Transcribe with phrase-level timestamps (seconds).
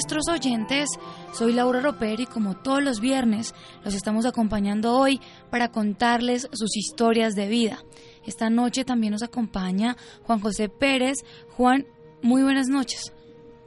[0.00, 0.88] Nuestros oyentes.
[1.34, 3.54] Soy Laura Roper y como todos los viernes
[3.84, 7.84] los estamos acompañando hoy para contarles sus historias de vida.
[8.24, 11.18] Esta noche también nos acompaña Juan José Pérez.
[11.50, 11.86] Juan,
[12.22, 13.12] muy buenas noches.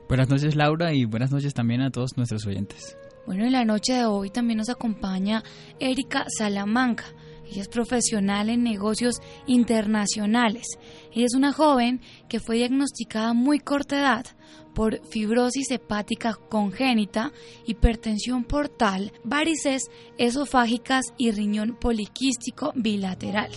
[0.07, 2.97] Buenas noches Laura y buenas noches también a todos nuestros oyentes.
[3.27, 5.43] Bueno, en la noche de hoy también nos acompaña
[5.79, 7.05] Erika Salamanca.
[7.45, 10.65] Ella es profesional en negocios internacionales.
[11.11, 14.25] Ella es una joven que fue diagnosticada a muy corta edad
[14.73, 17.31] por fibrosis hepática congénita,
[17.65, 23.49] hipertensión portal, varices esofágicas y riñón poliquístico bilateral.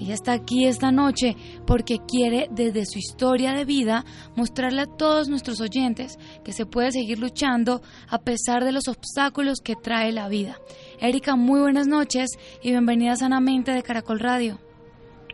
[0.00, 5.28] Ella está aquí esta noche porque quiere desde su historia de vida mostrarle a todos
[5.28, 10.28] nuestros oyentes que se puede seguir luchando a pesar de los obstáculos que trae la
[10.28, 10.56] vida.
[11.00, 12.30] Erika, muy buenas noches
[12.62, 14.58] y bienvenida sanamente de Caracol Radio.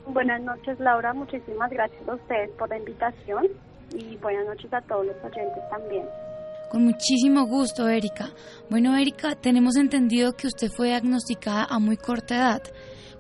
[0.07, 3.47] Buenas noches Laura, muchísimas gracias a ustedes por la invitación
[3.95, 6.05] y buenas noches a todos los oyentes también.
[6.71, 8.31] Con muchísimo gusto, Erika.
[8.69, 12.63] Bueno, Erika, tenemos entendido que usted fue diagnosticada a muy corta edad.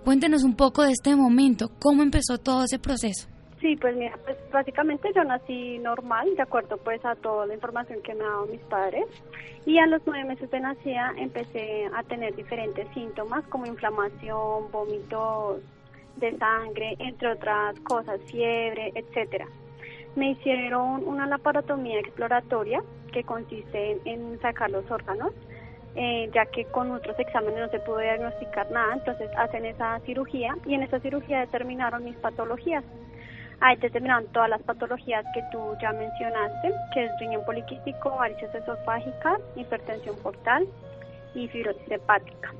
[0.04, 3.28] Cuéntenos un poco de este momento, cómo empezó todo ese proceso.
[3.60, 8.00] Sí, pues mira, pues básicamente yo nací normal, de acuerdo pues a toda la información
[8.02, 9.06] que me han dado mis padres.
[9.64, 15.62] Y a los nueve meses de nacida empecé a tener diferentes síntomas como inflamación, vómitos
[16.16, 19.46] de sangre, entre otras cosas, fiebre, etcétera.
[20.16, 25.32] Me hicieron una laparotomía exploratoria que consiste en sacar los órganos
[25.98, 30.54] eh, ya que con otros exámenes no se pudo diagnosticar nada, entonces hacen esa cirugía
[30.66, 32.84] y en esa cirugía determinaron mis patologías.
[33.60, 39.40] Ahí determinaron todas las patologías que tú ya mencionaste, que es riñón poliquístico, varices esofágicas,
[39.56, 40.66] hipertensión portal
[41.34, 42.52] y fibrosis hepática.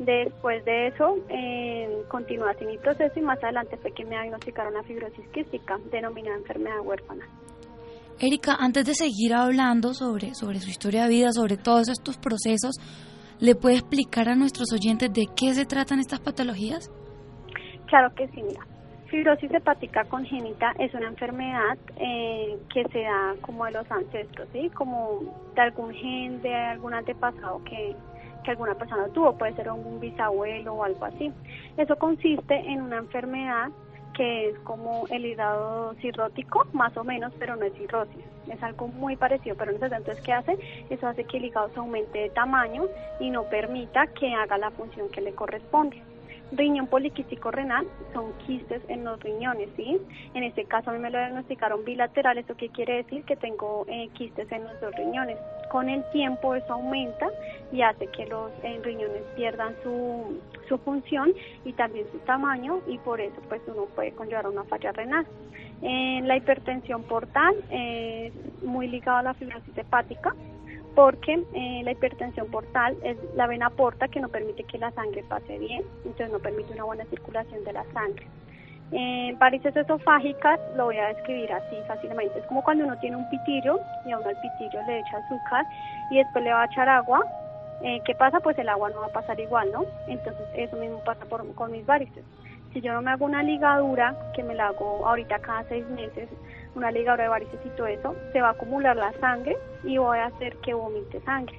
[0.00, 4.72] Después de eso, eh, continuó así mi proceso y más adelante fue que me diagnosticaron
[4.72, 7.26] la fibrosis quística, denominada enfermedad huérfana.
[8.18, 12.76] Erika, antes de seguir hablando sobre, sobre su historia de vida, sobre todos estos procesos,
[13.40, 16.90] ¿le puede explicar a nuestros oyentes de qué se tratan estas patologías?
[17.86, 18.66] Claro que sí, mira.
[19.08, 24.70] Fibrosis hepática congénita es una enfermedad eh, que se da como de los ancestros, ¿sí?
[24.70, 27.94] Como de algún gen, de algún antepasado que,
[28.50, 31.32] alguna persona tuvo, puede ser un bisabuelo o algo así.
[31.76, 33.70] Eso consiste en una enfermedad
[34.14, 38.24] que es como el hígado cirrótico, más o menos, pero no es cirrosis.
[38.48, 40.58] Es algo muy parecido, pero no sé, entonces, ¿qué hace?
[40.90, 42.84] Eso hace que el hígado se aumente de tamaño
[43.20, 46.02] y no permita que haga la función que le corresponde.
[46.52, 50.00] Riñón poliquístico renal son quistes en los riñones, ¿sí?
[50.34, 53.24] En este caso a mí me lo diagnosticaron bilateral, ¿eso qué quiere decir?
[53.24, 55.38] Que tengo eh, quistes en los dos riñones.
[55.70, 57.28] Con el tiempo eso aumenta
[57.70, 61.32] y hace que los eh, riñones pierdan su, su función
[61.64, 65.26] y también su tamaño y por eso pues uno puede conllevar una falla renal.
[65.82, 70.34] En la hipertensión portal es muy ligada a la fibrosis hepática,
[70.94, 75.24] porque eh, la hipertensión portal es la vena porta que no permite que la sangre
[75.28, 78.26] pase bien, entonces no permite una buena circulación de la sangre.
[78.92, 82.38] Eh, varices esofágicas lo voy a describir así fácilmente.
[82.40, 85.64] Es como cuando uno tiene un pitillo y a uno al pitillo le echa azúcar
[86.10, 87.24] y después le va a echar agua.
[87.82, 88.40] Eh, ¿Qué pasa?
[88.40, 89.84] Pues el agua no va a pasar igual, ¿no?
[90.08, 92.24] Entonces eso mismo pasa por, con mis varices.
[92.72, 96.28] Si yo no me hago una ligadura, que me la hago ahorita cada seis meses,
[96.74, 100.18] una ligadura de varices y todo eso, se va a acumular la sangre y voy
[100.18, 101.58] a hacer que vomite sangre.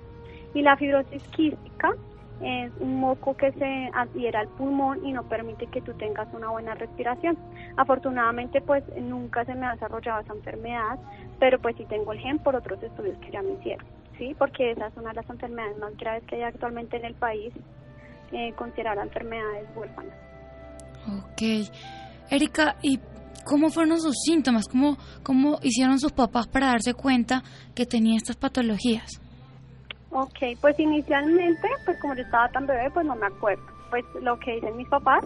[0.53, 1.93] Y la fibrosis quística
[2.41, 6.49] es un moco que se adhiera al pulmón y no permite que tú tengas una
[6.49, 7.37] buena respiración.
[7.77, 10.97] Afortunadamente pues nunca se me ha desarrollado esa enfermedad,
[11.39, 13.85] pero pues sí tengo el gen por otros estudios que ya me hicieron,
[14.17, 14.35] ¿sí?
[14.37, 17.53] Porque esa es una de las enfermedades más graves que hay actualmente en el país,
[18.31, 20.15] eh, enfermedades huérfanas.
[21.07, 21.71] Ok.
[22.29, 22.99] Erika, ¿y
[23.43, 24.67] cómo fueron sus síntomas?
[24.67, 27.43] ¿Cómo, ¿Cómo hicieron sus papás para darse cuenta
[27.75, 29.21] que tenía estas patologías?
[30.11, 33.63] Ok, pues inicialmente, pues como yo estaba tan bebé, pues no me acuerdo.
[33.89, 35.25] Pues lo que dicen mis papás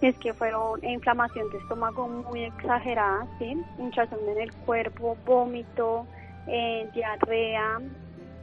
[0.00, 3.56] es que fueron inflamación de estómago muy exagerada, ¿sí?
[3.78, 6.06] hinchazón en el cuerpo, vómito,
[6.46, 7.80] eh, diarrea,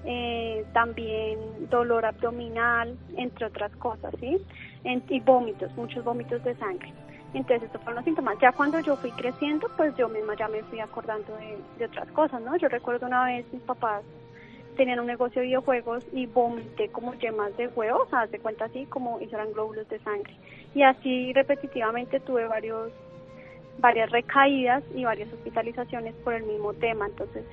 [0.05, 4.37] eh, también dolor abdominal, entre otras cosas, ¿sí?
[4.83, 6.91] Y vómitos, muchos vómitos de sangre.
[7.33, 8.37] Entonces, estos fueron los síntomas.
[8.39, 12.07] Ya cuando yo fui creciendo, pues yo misma ya me fui acordando de, de otras
[12.09, 12.55] cosas, ¿no?
[12.57, 14.03] Yo recuerdo una vez mis papás
[14.75, 18.85] tenían un negocio de videojuegos y vomité como yemas de huevos, o se cuenta así,
[18.85, 20.33] como y eran glóbulos de sangre.
[20.75, 22.91] Y así repetitivamente tuve varios
[23.79, 27.07] varias recaídas y varias hospitalizaciones por el mismo tema.
[27.07, 27.43] Entonces,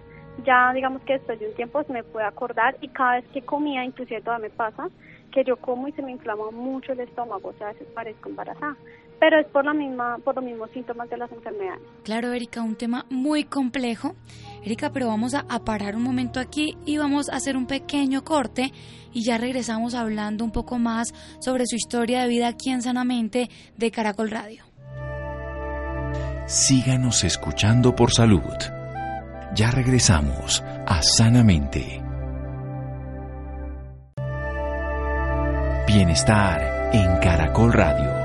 [0.44, 3.42] ya digamos que después de un tiempo se me puede acordar y cada vez que
[3.42, 4.88] comía, inclusive todavía me pasa,
[5.32, 8.28] que yo como y se me inflama mucho el estómago, o sea, a veces parezco
[8.28, 8.76] embarazada.
[9.20, 11.82] Pero es por la misma, por los mismos síntomas de las enfermedades.
[12.02, 14.16] Claro, Erika, un tema muy complejo.
[14.64, 18.24] Erika, pero vamos a, a parar un momento aquí y vamos a hacer un pequeño
[18.24, 18.72] corte
[19.12, 23.50] y ya regresamos hablando un poco más sobre su historia de vida aquí en Sanamente
[23.76, 24.64] de Caracol Radio.
[26.46, 28.42] Síganos escuchando por salud.
[29.54, 32.02] Ya regresamos a Sanamente.
[35.86, 38.19] Bienestar en Caracol Radio.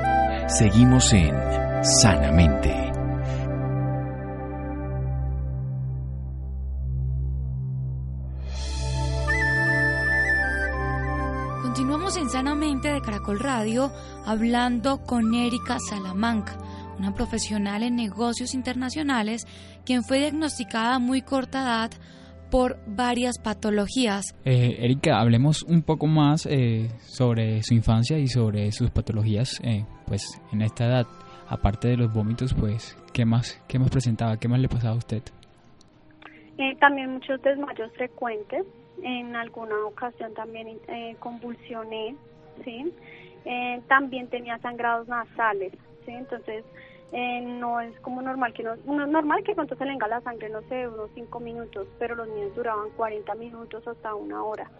[0.47, 1.35] Seguimos en
[1.83, 2.71] Sanamente.
[11.63, 13.91] Continuamos en Sanamente de Caracol Radio
[14.23, 16.55] hablando con Erika Salamanca,
[16.99, 19.47] una profesional en negocios internacionales
[19.83, 21.91] quien fue diagnosticada a muy corta edad
[22.49, 24.35] por varias patologías.
[24.45, 29.85] Eh, Erika, hablemos un poco más eh, sobre su infancia y sobre sus patologías, eh,
[30.07, 31.07] pues en esta edad,
[31.47, 34.37] aparte de los vómitos, pues, ¿qué más, qué más presentaba?
[34.37, 35.23] ¿Qué más le pasaba a usted?
[36.57, 38.65] Eh, también muchos desmayos frecuentes,
[39.03, 42.15] en alguna ocasión también eh, convulsioné,
[42.63, 42.93] ¿sí?
[43.43, 45.73] Eh, también tenía sangrados nasales,
[46.05, 46.11] ¿sí?
[46.11, 46.63] Entonces,
[47.15, 50.21] eh, no es como normal que no, no- normal que cuando se le venga la
[50.21, 54.71] sangre, no sé, unos 5 minutos, pero los míos duraban 40 minutos hasta una hora.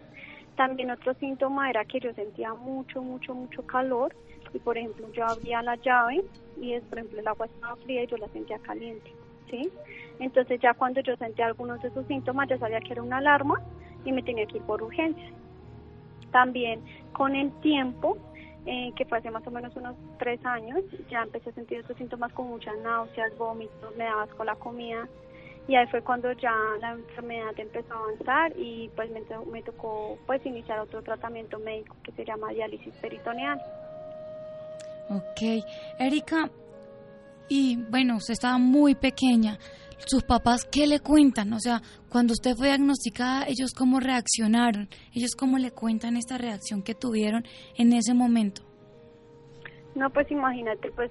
[0.56, 4.14] También otro síntoma era que yo sentía mucho, mucho, mucho calor
[4.52, 6.22] y por ejemplo yo abría la llave
[6.56, 9.10] y es, por ejemplo el agua estaba fría y yo la sentía caliente,
[9.50, 9.72] ¿sí?
[10.18, 13.56] Entonces ya cuando yo sentía algunos de esos síntomas ya sabía que era una alarma
[14.04, 15.32] y me tenía que ir por urgencias.
[16.30, 18.18] También con el tiempo,
[18.66, 21.96] eh, que fue hace más o menos unos tres años, ya empecé a sentir estos
[21.96, 25.08] síntomas con muchas náuseas, vómitos, me daba asco la comida
[25.68, 30.16] y ahí fue cuando ya la enfermedad empezó a avanzar y pues me, me tocó
[30.26, 33.60] pues iniciar otro tratamiento médico que se llama diálisis peritoneal.
[35.08, 35.64] Ok,
[35.98, 36.50] Erika,
[37.48, 39.58] y bueno, usted estaba muy pequeña.
[39.98, 41.52] ¿Sus papás qué le cuentan?
[41.52, 44.88] O sea, cuando usted fue diagnosticada, ¿ellos cómo reaccionaron?
[45.14, 47.44] ¿Ellos cómo le cuentan esta reacción que tuvieron
[47.76, 48.62] en ese momento?
[49.94, 51.10] No, pues imagínate, pues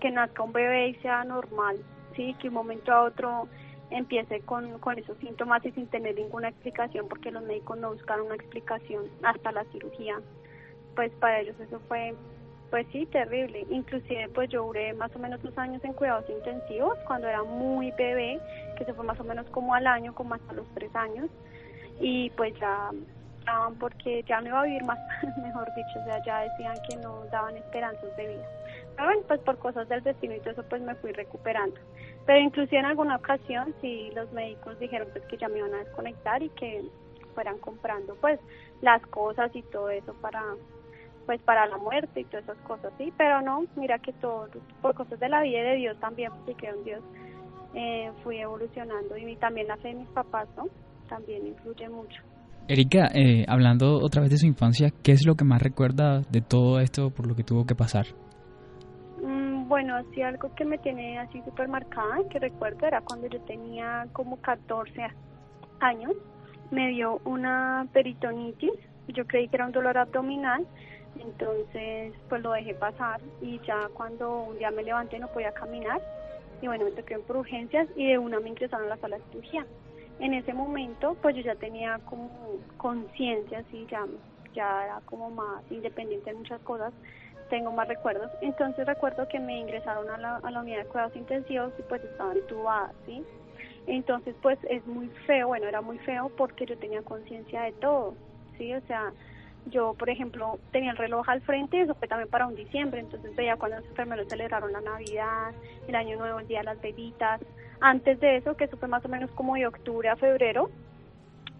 [0.00, 1.76] que nazca un bebé y sea normal,
[2.14, 3.48] sí, que un momento a otro
[3.90, 8.26] empiece con, con esos síntomas y sin tener ninguna explicación, porque los médicos no buscaron
[8.26, 10.20] una explicación hasta la cirugía.
[10.94, 12.14] Pues para ellos eso fue,
[12.70, 13.66] pues sí, terrible.
[13.70, 17.90] Inclusive, pues yo duré más o menos dos años en cuidados intensivos cuando era muy
[17.92, 18.40] bebé,
[18.76, 21.30] que se fue más o menos como al año, como hasta los tres años,
[22.00, 22.90] y pues ya
[23.38, 24.98] estaban porque ya no iba a vivir más,
[25.42, 28.46] mejor dicho, o sea, ya decían que no daban esperanzas de vida.
[28.96, 31.76] Pero bueno, pues por cosas del destino y todo eso, pues me fui recuperando.
[32.26, 35.78] Pero inclusive en alguna ocasión, sí, los médicos dijeron pues que ya me iban a
[35.78, 36.84] desconectar y que
[37.34, 38.40] fueran comprando pues
[38.80, 40.42] las cosas y todo eso para
[41.26, 44.48] pues para la muerte y todas esas cosas, sí, pero no, mira que todo,
[44.80, 47.02] por cosas de la vida y de Dios también, porque creo en Dios,
[47.74, 50.64] eh, fui evolucionando y también la fe de mis papás, ¿no?
[51.08, 52.22] También influye mucho.
[52.68, 56.40] Erika, eh, hablando otra vez de su infancia, ¿qué es lo que más recuerda de
[56.40, 58.06] todo esto por lo que tuvo que pasar?
[59.22, 63.40] Mm, Bueno, sí, algo que me tiene así súper marcada, que recuerdo, era cuando yo
[63.42, 65.00] tenía como 14
[65.80, 66.12] años,
[66.70, 68.72] me dio una peritonitis,
[69.08, 70.66] yo creí que era un dolor abdominal,
[71.20, 76.00] entonces pues lo dejé pasar y ya cuando un día me levanté no podía caminar
[76.62, 79.24] y bueno, me toqué por urgencias y de una me ingresaron a la sala de
[79.30, 79.66] cirugía.
[80.20, 82.30] En ese momento pues yo ya tenía como
[82.78, 84.06] conciencia, así ya,
[84.54, 86.92] ya era como más independiente de muchas cosas,
[87.50, 88.30] tengo más recuerdos.
[88.40, 92.02] Entonces recuerdo que me ingresaron a la, a la unidad de cuidados intensivos y pues
[92.02, 93.22] estaba entubada, ¿sí?
[93.86, 98.14] Entonces pues es muy feo, bueno, era muy feo porque yo tenía conciencia de todo,
[98.56, 98.74] ¿sí?
[98.74, 99.12] O sea,
[99.66, 103.34] yo, por ejemplo, tenía el reloj al frente, eso fue también para un diciembre, entonces
[103.34, 105.52] veía cuando los enfermeros celebraron la Navidad,
[105.88, 107.40] el Año Nuevo, el Día de las Velitas.
[107.80, 110.70] Antes de eso, que eso fue más o menos como de octubre a febrero,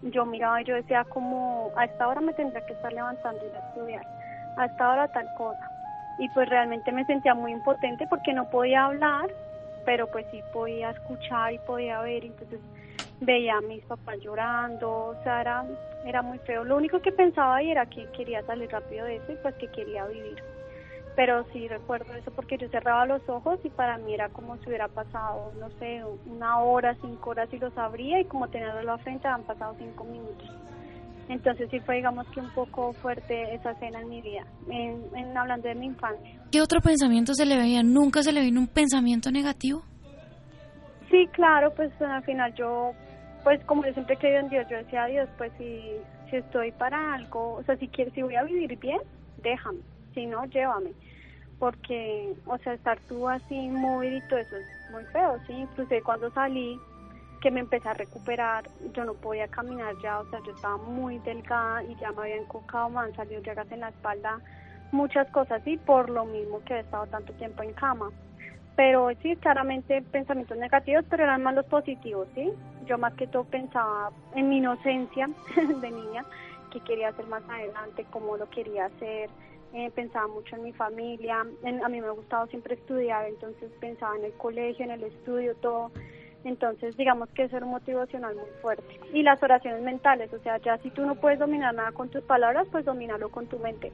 [0.01, 3.55] yo miraba y yo decía como, a esta hora me tendría que estar levantando y
[3.55, 4.07] a estudiar,
[4.57, 5.71] a esta hora tal cosa.
[6.19, 9.29] Y pues realmente me sentía muy impotente porque no podía hablar,
[9.85, 12.59] pero pues sí podía escuchar y podía ver, entonces
[13.21, 15.65] veía a mis papás llorando, o sea, era,
[16.05, 16.63] era muy feo.
[16.63, 19.67] Lo único que pensaba ahí era que quería salir rápido de eso y pues que
[19.69, 20.41] quería vivir.
[21.17, 24.67] pero sí recuerdo eso porque yo cerraba los ojos y para mí era como si
[24.67, 28.83] hubiera pasado, no sé, una hora, cinco horas y los abría y como tenerlo a
[28.83, 30.47] la frente han pasado cinco minutos.
[31.27, 35.67] Entonces sí fue, digamos que un poco fuerte esa escena en mi vida, en, hablando
[35.67, 36.39] de mi infancia.
[36.51, 37.81] ¿Qué otro pensamiento se le veía?
[37.81, 39.81] ¿Nunca se le vino un pensamiento negativo?
[41.09, 42.91] Sí, claro, pues al final yo,
[43.47, 45.81] pues como yo siempre he creído en Dios, yo decía a Dios, pues si,
[46.29, 48.99] si estoy para algo, o sea, si, quiero, si voy a vivir bien,
[49.41, 49.79] déjame,
[50.13, 50.91] si no, llévame.
[51.57, 55.53] Porque, o sea, estar tú así movidito, eso es muy feo, ¿sí?
[55.53, 56.77] Incluso cuando salí,
[57.41, 61.17] que me empecé a recuperar, yo no podía caminar ya, o sea, yo estaba muy
[61.19, 64.41] delgada y ya me habían encocado, me han salido llagas en la espalda,
[64.91, 68.11] muchas cosas y por lo mismo que he estado tanto tiempo en cama.
[68.77, 72.53] Pero sí, claramente pensamientos negativos, pero eran más los positivos, ¿sí?
[72.85, 75.27] Yo más que todo pensaba en mi inocencia
[75.81, 76.23] de niña,
[76.71, 79.31] que quería hacer más adelante, cómo lo quería hacer,
[79.73, 84.15] eh, pensaba mucho en mi familia, a mí me ha gustado siempre estudiar, entonces pensaba
[84.15, 85.91] en el colegio, en el estudio, todo.
[86.43, 88.99] Entonces, digamos que eso era un motivacional muy fuerte.
[89.11, 92.23] Y las oraciones mentales, o sea, ya si tú no puedes dominar nada con tus
[92.23, 93.91] palabras, pues domínalo con tu mente.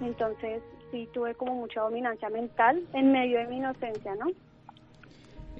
[0.00, 4.26] Entonces, sí tuve como mucha dominancia mental en medio de mi inocencia, ¿no?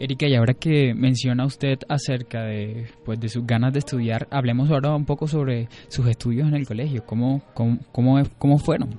[0.00, 4.70] Erika, y ahora que menciona usted acerca de, pues, de sus ganas de estudiar, hablemos
[4.70, 7.04] ahora un poco sobre sus estudios en el colegio.
[7.04, 8.90] ¿Cómo, cómo, cómo, cómo fueron?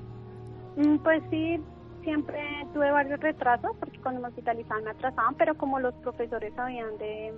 [0.76, 1.58] Mm, pues sí,
[2.02, 2.38] siempre
[2.74, 7.32] tuve varios retrasos porque cuando me hospitalizaban me atrasaban, pero como los profesores sabían de,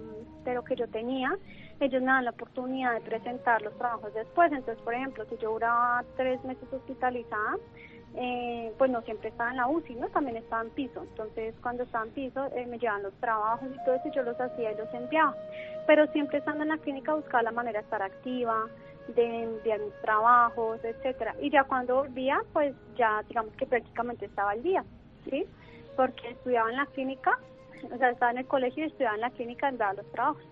[0.45, 1.31] de, lo que yo tenía,
[1.79, 4.51] ellos me dan la oportunidad de presentar los trabajos después.
[4.51, 7.59] Entonces, por ejemplo, si yo duraba tres meses hospitalizada,
[8.15, 10.09] eh, pues no siempre estaba en la UCI, ¿no?
[10.09, 11.03] También estaba en piso.
[11.03, 14.39] Entonces, cuando estaba en piso, eh, me llevaban los trabajos y todo eso, yo los
[14.41, 15.35] hacía y los enviaba.
[15.87, 18.69] Pero siempre estando en la clínica buscaba la manera de estar activa,
[19.09, 21.35] de enviar mis trabajos, etcétera.
[21.41, 24.85] Y ya cuando volvía, pues ya digamos que prácticamente estaba al día,
[25.29, 25.47] ¿sí?
[25.97, 27.39] Porque estudiaba en la clínica,
[27.93, 30.45] o sea, estaba en el colegio y estudiaba en la clínica, enviaba los trabajos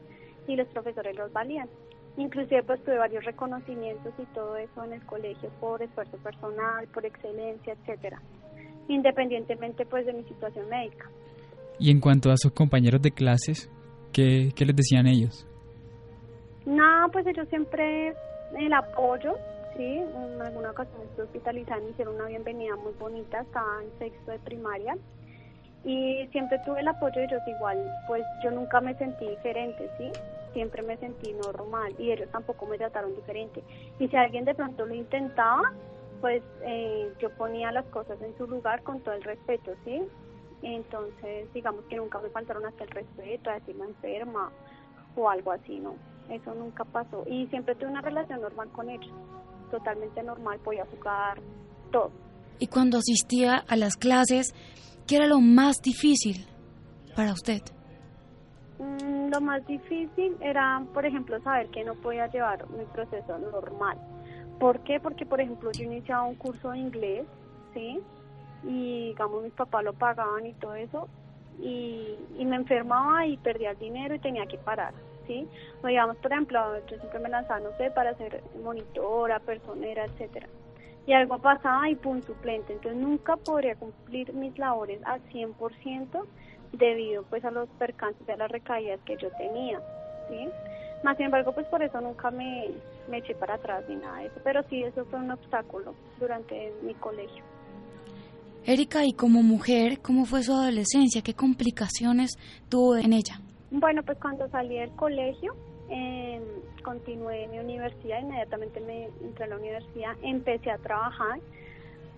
[0.47, 1.69] y los profesores los valían.
[2.17, 7.07] Inclusive pues tuve varios reconocimientos y todo eso en el colegio por esfuerzo personal, por
[7.07, 8.21] excelencia, etcétera,
[8.89, 11.09] independientemente pues de mi situación médica.
[11.79, 13.71] Y en cuanto a sus compañeros de clases,
[14.13, 15.47] ¿qué, qué les decían ellos?
[16.67, 18.15] No, pues ellos siempre
[18.59, 19.37] el apoyo,
[19.77, 24.33] sí, en alguna ocasión estuve hospitalizada, me hicieron una bienvenida muy bonita, estaba en sexto
[24.33, 24.97] de primaria
[25.85, 30.11] y siempre tuve el apoyo de ellos igual, pues yo nunca me sentí diferente, sí,
[30.53, 33.63] siempre me sentí normal y ellos tampoco me trataron diferente.
[33.99, 35.73] Y si alguien de pronto lo intentaba,
[36.21, 40.03] pues eh, yo ponía las cosas en su lugar con todo el respeto, ¿sí?
[40.63, 44.53] Entonces, digamos que nunca me faltaron hasta el respeto, a decirme enferma
[45.17, 45.95] o algo así, ¿no?
[46.29, 47.25] Eso nunca pasó.
[47.27, 49.13] Y siempre tuve una relación normal con ellos,
[49.71, 51.41] totalmente normal, podía jugar
[51.91, 52.11] todo.
[52.59, 54.55] Y cuando asistía a las clases,
[55.07, 56.47] ¿qué era lo más difícil
[57.17, 57.63] para usted?
[58.79, 63.99] Mm, lo más difícil era, por ejemplo, saber que no podía llevar mi proceso normal.
[64.59, 65.01] ¿Por qué?
[65.01, 67.25] Porque, por ejemplo, yo iniciaba un curso de inglés,
[67.73, 68.01] ¿sí?
[68.65, 71.09] Y, digamos, mis papás lo pagaban y todo eso,
[71.59, 74.93] y, y me enfermaba y perdía el dinero y tenía que parar,
[75.27, 75.49] ¿sí?
[75.83, 80.47] O digamos, por ejemplo, yo siempre me lanzaba, no sé, para ser monitora, personera, etcétera.
[81.07, 82.75] Y algo pasaba y pum, suplente.
[82.75, 86.25] Entonces nunca podría cumplir mis labores al 100%
[86.73, 89.81] debido pues a los percances y a las recaídas que yo tenía,
[90.29, 90.49] ¿sí?
[91.03, 92.69] Más sin embargo, pues por eso nunca me,
[93.09, 96.73] me eché para atrás ni nada de eso, pero sí, eso fue un obstáculo durante
[96.83, 97.43] mi colegio.
[98.67, 101.23] Erika, y como mujer, ¿cómo fue su adolescencia?
[101.23, 102.33] ¿Qué complicaciones
[102.69, 103.41] tuvo en ella?
[103.71, 105.55] Bueno, pues cuando salí del colegio,
[105.89, 106.41] eh,
[106.85, 111.41] continué mi universidad, inmediatamente me entré a la universidad, empecé a trabajar,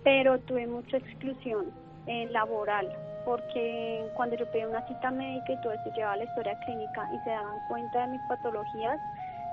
[0.03, 1.67] pero tuve mucha exclusión
[2.07, 2.89] eh, laboral
[3.25, 7.19] porque cuando yo pedí una cita médica y todo eso llevaba la historia clínica y
[7.19, 8.99] se daban cuenta de mis patologías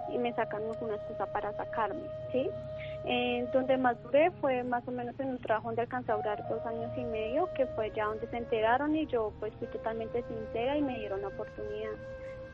[0.09, 2.51] y me sacan alguna excusa para sacarme, ¿sí?
[3.05, 6.47] Eh, donde más duré fue más o menos en un trabajo donde alcancé a durar
[6.49, 10.23] dos años y medio, que fue ya donde se enteraron y yo pues fui totalmente
[10.25, 11.93] sincera y me dieron la oportunidad.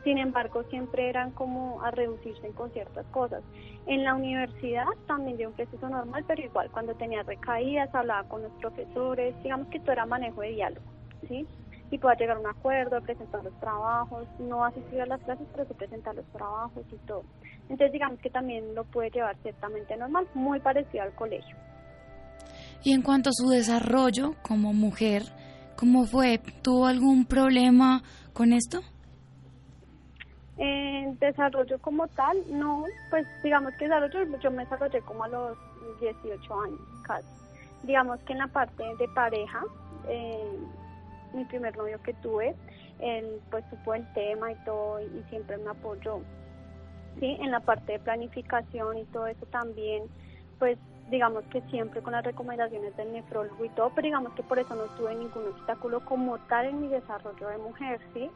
[0.03, 3.43] Sin embargo, siempre eran como a reducirse con ciertas cosas.
[3.87, 8.43] En la universidad también dio un proceso normal, pero igual cuando tenía recaídas, hablaba con
[8.43, 10.96] los profesores, digamos que todo era manejo de diálogo.
[11.27, 11.45] ¿Sí?
[11.89, 15.65] Y pueda llegar a un acuerdo, presentar los trabajos, no asistir a las clases, pero
[15.67, 17.23] sí presentar los trabajos y todo.
[17.69, 21.55] Entonces digamos que también lo puede llevar ciertamente normal, muy parecido al colegio.
[22.83, 25.23] Y en cuanto a su desarrollo como mujer,
[25.75, 26.39] ¿cómo fue?
[26.61, 28.01] ¿Tuvo algún problema
[28.33, 28.81] con esto?
[30.57, 35.57] En desarrollo como tal, no, pues digamos que desarrollo, yo me desarrollé como a los
[35.99, 37.27] 18 años casi.
[37.83, 39.63] digamos que en la parte de pareja,
[40.09, 40.57] eh,
[41.37, 42.55] mi primer novio que tuve,
[42.99, 46.21] él pues supo el tema y todo y siempre me apoyó.
[47.19, 50.03] Sí, en la parte de planificación y todo eso también,
[50.59, 50.77] pues
[51.09, 54.75] digamos que siempre con las recomendaciones del nefrólogo y todo, pero digamos que por eso
[54.75, 58.29] no tuve ningún obstáculo como tal en mi desarrollo de mujer, ¿sí?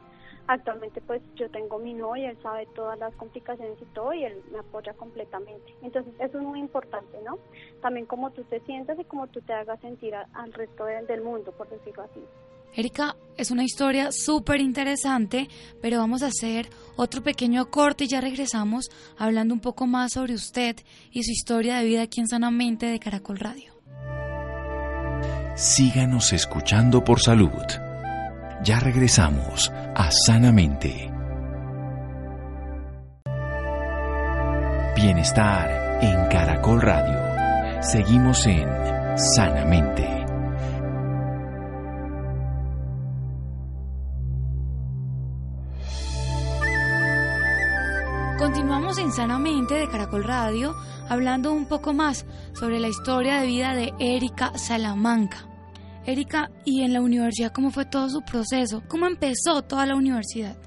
[0.48, 4.41] Actualmente pues yo tengo mi novio, él sabe todas las complicaciones y todo y él
[4.51, 5.75] me apoya completamente.
[5.81, 7.38] Entonces eso es muy importante, ¿no?
[7.81, 11.51] También como tú te sientas y como tú te hagas sentir al resto del mundo,
[11.51, 12.24] por decirlo así.
[12.74, 15.50] Erika, es una historia súper interesante,
[15.82, 20.36] pero vamos a hacer otro pequeño corte y ya regresamos hablando un poco más sobre
[20.36, 20.75] usted
[21.12, 23.74] y su historia de vida aquí en Sanamente de Caracol Radio.
[25.56, 27.50] Síganos escuchando por salud.
[28.63, 31.12] Ya regresamos a Sanamente.
[34.96, 37.82] Bienestar en Caracol Radio.
[37.82, 38.68] Seguimos en
[39.18, 40.21] Sanamente.
[48.41, 50.74] Continuamos en Sanamente de Caracol Radio
[51.07, 55.38] hablando un poco más sobre la historia de vida de Erika Salamanca.
[56.07, 58.81] Erika, ¿y en la universidad cómo fue todo su proceso?
[58.88, 60.57] ¿Cómo empezó toda la universidad?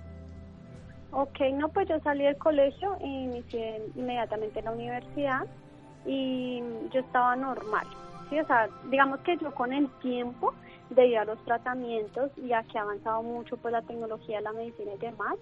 [1.11, 5.45] Ok, no, pues yo salí del colegio e inicié inmediatamente en la universidad
[6.07, 6.63] y
[6.93, 7.89] yo estaba normal.
[8.31, 10.55] Sí, o sea, digamos que yo con el tiempo,
[10.91, 14.99] debido a los tratamientos, ya que ha avanzado mucho pues la tecnología, la medicina y
[14.99, 15.35] demás,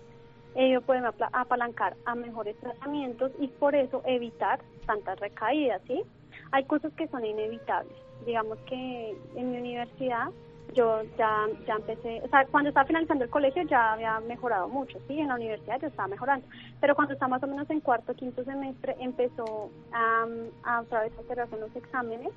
[0.54, 6.02] ellos pueden apalancar a mejores tratamientos y por eso evitar tantas recaídas, ¿sí?
[6.50, 7.97] Hay cosas que son inevitables.
[8.26, 10.28] Digamos que en mi universidad
[10.75, 14.99] yo ya, ya empecé, o sea, cuando estaba finalizando el colegio ya había mejorado mucho,
[15.06, 16.47] sí, en la universidad yo estaba mejorando,
[16.80, 20.26] pero cuando estaba más o menos en cuarto, quinto semestre empezó a,
[20.62, 22.32] a otra vez a hacer exámenes,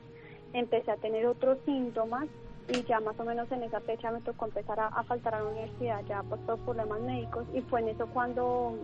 [0.54, 2.28] empecé a tener otros síntomas
[2.68, 5.50] y ya más o menos en esa fecha me tocó empezar a, faltar a la
[5.50, 8.76] universidad ya por todos problemas médicos y fue en eso cuando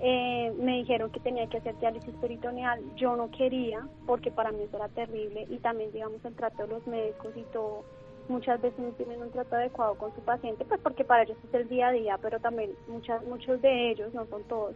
[0.00, 2.80] eh, me dijeron que tenía que hacer diálisis peritoneal.
[2.94, 6.68] Yo no quería porque para mí eso era terrible y también digamos el trato de
[6.68, 7.84] los médicos y todo
[8.28, 11.54] muchas veces no tienen un trato adecuado con su paciente pues porque para ellos es
[11.54, 14.74] el día a día pero también muchas muchos de ellos no son todos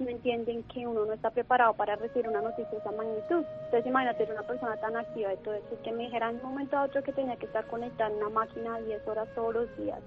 [0.00, 3.44] no entienden que uno no está preparado para recibir una noticia de esa magnitud.
[3.64, 6.76] Entonces imagínate una persona tan activa y todo eso, que me dijera en un momento
[6.78, 10.00] a otro que tenía que estar conectada en una máquina 10 horas todos los días,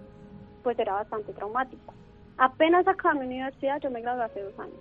[0.63, 1.93] pues era bastante traumático.
[2.38, 4.79] Apenas acabé mi universidad, yo me gradué hace dos años.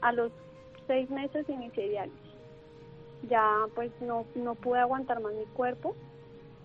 [0.00, 0.30] A los
[0.86, 2.34] seis meses inicié diálisis.
[3.28, 5.96] Ya pues no, no pude aguantar más mi cuerpo.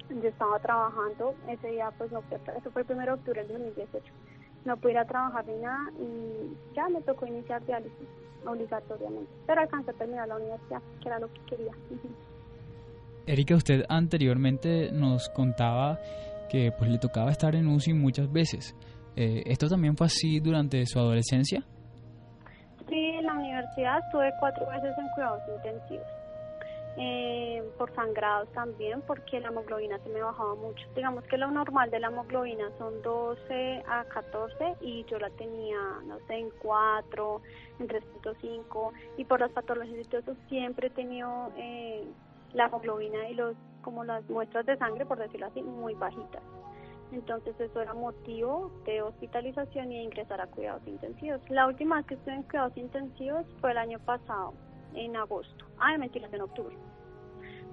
[0.09, 4.11] Yo estaba trabajando, ese día pues no eso fue el 1 de octubre del 2018
[4.65, 8.07] no pude ir a trabajar ni nada y ya me tocó iniciar diálisis
[8.45, 9.31] obligatoriamente.
[9.45, 11.71] Pero alcancé a terminar la universidad, que era lo que quería.
[13.25, 15.99] Erika, usted anteriormente nos contaba
[16.49, 18.75] que pues le tocaba estar en UCI muchas veces.
[19.15, 21.63] Eh, ¿Esto también fue así durante su adolescencia?
[22.87, 26.18] Sí, en la universidad estuve cuatro veces en cuidados intensivos
[27.01, 30.85] eh, por sangrados también, porque la hemoglobina se me bajaba mucho.
[30.95, 35.79] Digamos que lo normal de la hemoglobina son 12 a 14 y yo la tenía,
[36.05, 37.41] no sé, en 4,
[37.79, 42.05] en 3.5 y por las patologías y siempre he tenido eh,
[42.51, 46.43] la hemoglobina y los como las muestras de sangre, por decirlo así, muy bajitas.
[47.13, 51.39] Entonces eso era motivo de hospitalización y de ingresar a cuidados intensivos.
[51.49, 54.53] La última vez que estuve en cuidados intensivos fue el año pasado,
[54.93, 55.65] en agosto.
[55.79, 56.75] Ah, mentiras, en octubre.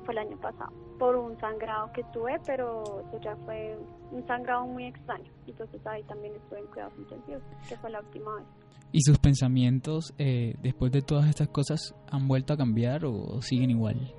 [0.07, 0.73] Fue el año pasado.
[0.99, 3.77] Por un sangrado que tuve, pero eso ya fue
[4.13, 5.31] un sangrado muy extraño.
[5.47, 8.47] Entonces ahí también estuve en cuidados intensivos, que fue la última vez.
[8.93, 13.71] ¿Y sus pensamientos eh, después de todas estas cosas han vuelto a cambiar o siguen
[13.71, 14.15] igual?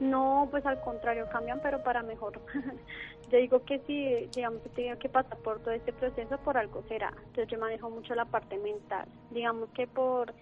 [0.00, 2.40] No, pues al contrario, cambian, pero para mejor.
[3.30, 6.82] yo digo que si, digamos, he tenido que pasar por todo este proceso, por algo
[6.88, 7.12] será.
[7.16, 9.06] Entonces yo manejo mucho la parte mental.
[9.30, 10.34] Digamos que por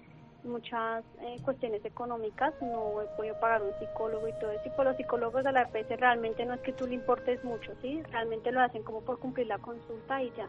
[0.44, 4.62] muchas eh, cuestiones económicas, no he podido pagar un psicólogo y todo eso.
[4.66, 7.72] Y por los psicólogos de la EPS realmente no es que tú le importes mucho,
[7.80, 8.02] ¿sí?
[8.10, 10.46] Realmente lo hacen como por cumplir la consulta y ya.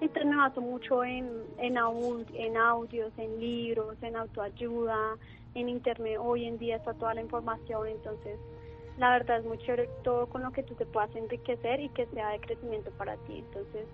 [0.00, 1.76] Entonces mucho en, en,
[2.34, 5.16] en audios, en libros, en autoayuda,
[5.54, 6.18] en internet.
[6.20, 8.38] Hoy en día está toda la información, entonces
[8.98, 12.06] la verdad es muy chévere todo con lo que tú te puedas enriquecer y que
[12.06, 13.38] sea de crecimiento para ti.
[13.38, 13.86] Entonces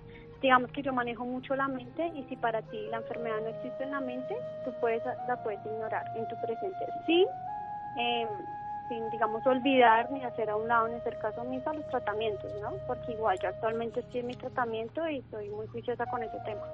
[0.43, 3.85] digamos que yo manejo mucho la mente y si para ti la enfermedad no existe
[3.85, 6.85] en la mente, tú puedes la puedes ignorar en tu presente.
[7.07, 7.25] Sí,
[7.97, 8.29] em,
[8.89, 12.73] sin, digamos, olvidar ni hacer a un lado, ni hacer caso omiso los tratamientos, ¿no?
[12.89, 16.67] Porque igual yo actualmente estoy en mi tratamiento y estoy muy juiciosa con ese tema.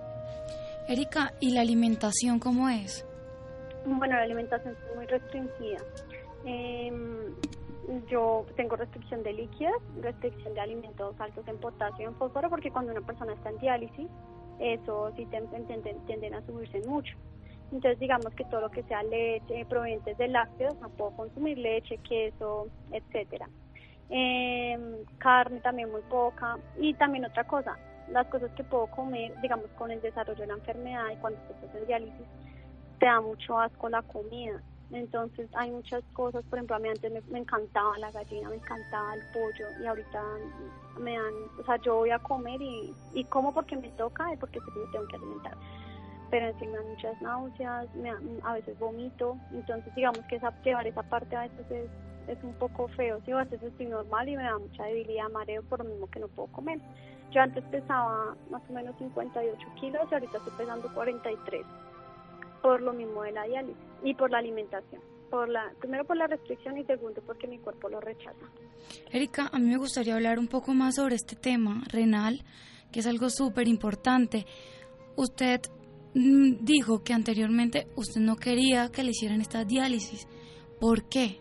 [0.88, 3.04] Erika, ¿y la alimentación cómo es?
[3.84, 5.78] Bueno, la alimentación es muy restringida.
[6.46, 6.90] Eh,
[8.08, 12.70] yo tengo restricción de líquidos, restricción de alimentos altos en potasio y en fósforo, porque
[12.70, 14.08] cuando una persona está en diálisis,
[14.58, 17.16] eso sí tienden, a subirse mucho.
[17.72, 21.98] Entonces, digamos que todo lo que sea leche, provenientes de lácteos, no puedo consumir leche,
[21.98, 23.48] queso, etcétera.
[24.10, 26.58] Eh, carne también muy poca.
[26.78, 27.76] Y también otra cosa,
[28.10, 31.74] las cosas que puedo comer, digamos, con el desarrollo de la enfermedad y cuando estás
[31.74, 32.26] en diálisis,
[32.98, 34.62] te da mucho asco la comida.
[34.90, 39.14] Entonces hay muchas cosas, por ejemplo, a mí antes me, encantaba la gallina, me encantaba
[39.14, 40.22] el pollo y ahorita
[40.98, 44.36] me dan, o sea, yo voy a comer y, y como porque me toca y
[44.38, 45.54] porque me tengo que alimentar.
[46.30, 48.10] Pero encima me dan muchas náuseas, me,
[48.42, 51.90] a veces vomito, entonces digamos que esa, llevar esa parte a veces es,
[52.28, 53.32] es un poco feo, ¿sí?
[53.32, 56.28] a veces estoy normal y me da mucha debilidad, mareo por lo mismo que no
[56.28, 56.80] puedo comer.
[57.30, 61.66] Yo antes pesaba más o menos 58 kilos y ahorita estoy pesando 43
[62.62, 65.02] por lo mismo de la diálisis y por la alimentación.
[65.30, 68.46] Por la, primero por la restricción y segundo porque mi cuerpo lo rechaza.
[69.12, 72.42] Erika, a mí me gustaría hablar un poco más sobre este tema renal,
[72.90, 74.46] que es algo súper importante.
[75.16, 75.60] Usted
[76.14, 80.26] mm, dijo que anteriormente usted no quería que le hicieran esta diálisis.
[80.80, 81.40] ¿Por qué?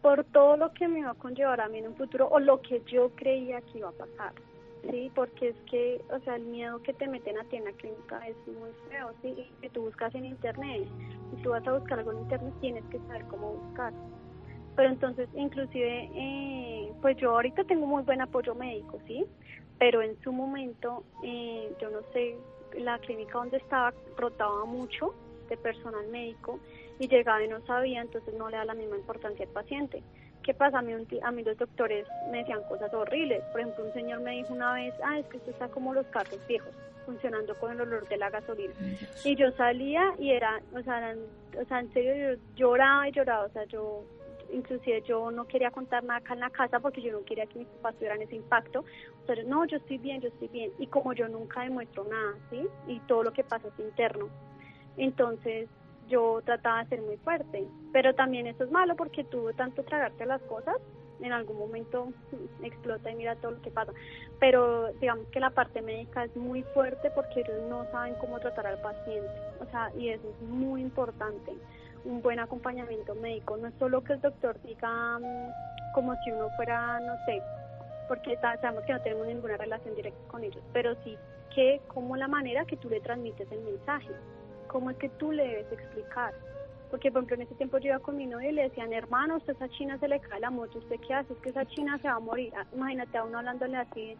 [0.00, 2.62] Por todo lo que me iba a conllevar a mí en un futuro o lo
[2.62, 4.32] que yo creía que iba a pasar.
[4.90, 7.72] Sí, porque es que, o sea, el miedo que te meten a ti en la
[7.72, 9.50] clínica es muy feo, ¿sí?
[9.62, 10.86] Y tú buscas en internet,
[11.30, 13.92] si tú vas a buscar algo en internet tienes que saber cómo buscar.
[14.76, 19.26] Pero entonces, inclusive, eh, pues yo ahorita tengo muy buen apoyo médico, ¿sí?
[19.78, 22.36] Pero en su momento, eh, yo no sé,
[22.78, 25.14] la clínica donde estaba rotaba mucho
[25.48, 26.60] de personal médico
[26.98, 30.02] y llegaba y no sabía, entonces no le da la misma importancia al paciente.
[30.46, 30.78] ¿Qué pasa?
[30.78, 33.42] A mí, a mí los doctores me decían cosas horribles.
[33.50, 36.06] Por ejemplo, un señor me dijo una vez, ah, es que esto está como los
[36.06, 36.70] carros viejos,
[37.04, 38.72] funcionando con el olor de la gasolina.
[39.24, 41.16] Y yo salía y era, o sea,
[41.60, 44.04] o sea, en serio, yo lloraba y lloraba, o sea, yo
[44.52, 47.58] inclusive yo no quería contar nada acá en la casa porque yo no quería que
[47.58, 48.84] mis papás tuvieran ese impacto.
[49.24, 50.70] O sea, no, yo estoy bien, yo estoy bien.
[50.78, 52.68] Y como yo nunca demuestro nada, ¿sí?
[52.86, 54.28] Y todo lo que pasa es interno.
[54.96, 55.68] Entonces,
[56.08, 60.26] yo trataba de ser muy fuerte, pero también eso es malo porque tuve tanto tragarte
[60.26, 60.76] las cosas,
[61.20, 62.12] en algún momento
[62.62, 63.92] explota y mira todo lo que pasa.
[64.38, 68.66] Pero digamos que la parte médica es muy fuerte porque ellos no saben cómo tratar
[68.66, 71.52] al paciente, o sea, y eso es muy importante,
[72.04, 76.48] un buen acompañamiento médico, no es solo que el doctor diga mm, como si uno
[76.56, 77.42] fuera, no sé,
[78.08, 81.16] porque sabemos que no tenemos ninguna relación directa con ellos, pero sí
[81.54, 84.12] que como la manera que tú le transmites el mensaje
[84.66, 86.34] cómo es que tú le debes explicar.
[86.90, 89.36] Porque, por ejemplo, en ese tiempo yo iba con mi novia y le decían, hermano,
[89.36, 91.32] usted esa china se le cae la moto, ¿usted qué hace?
[91.32, 92.52] Es que esa china se va a morir.
[92.56, 94.16] Ah, imagínate a uno hablándole así,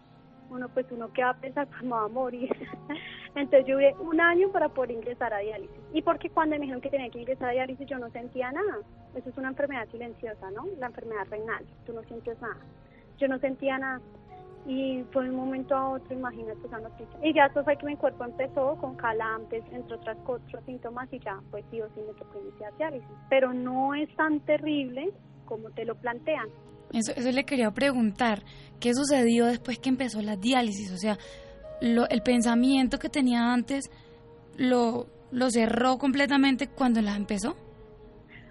[0.51, 2.51] uno pues uno que va a pensar, va a morir.
[3.35, 5.77] Entonces yo duré un año para poder ingresar a diálisis.
[5.93, 8.79] Y porque cuando me dijeron que tenía que ingresar a diálisis yo no sentía nada.
[9.15, 10.67] Eso es una enfermedad silenciosa, ¿no?
[10.79, 12.59] La enfermedad renal, tú no sientes nada.
[13.19, 14.01] Yo no sentía nada
[14.67, 17.19] y fue de un momento a otro, imagínate esa noticia.
[17.23, 21.21] Y ya eso fue que mi cuerpo empezó con calambres, entre otras otros síntomas, y
[21.21, 23.09] ya pues sí o sí me tocó iniciar diálisis.
[23.31, 25.13] Pero no es tan terrible
[25.45, 26.49] como te lo plantean.
[26.93, 28.43] Eso, eso le quería preguntar,
[28.81, 30.93] ¿qué sucedió después que empezó la diálisis?
[30.93, 31.17] O sea,
[31.81, 33.91] lo, el pensamiento que tenía antes
[34.57, 37.57] lo, lo cerró completamente cuando la empezó.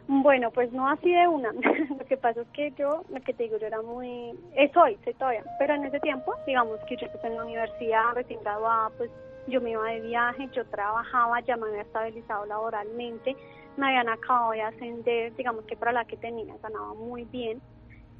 [0.08, 1.52] Bueno, pues no así de una.
[2.00, 4.34] lo que pasa es que yo, lo que te digo, yo era muy...
[4.74, 5.44] Soy, soy todavía.
[5.58, 9.10] Pero en ese tiempo, digamos que yo empecé en la universidad, recién graduada, pues
[9.48, 13.36] yo me iba de viaje, yo trabajaba, ya me había estabilizado laboralmente,
[13.78, 17.62] me habían acabado de ascender, digamos que para la que tenía ganaba muy bien.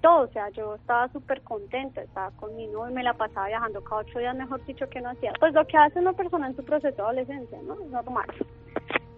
[0.06, 3.84] Todo, o sea, yo estaba súper contenta, estaba con mi novio, me la pasaba viajando
[3.84, 5.34] cada ocho días, mejor dicho, que no hacía.
[5.40, 7.74] Pues lo que hace una persona en su proceso de adolescencia, ¿no?
[7.74, 8.28] Es normal.